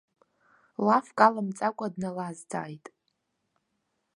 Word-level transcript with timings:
Лафк 0.85 1.19
аламҵакәа, 1.27 1.87
дналазҵааит. 1.93 2.85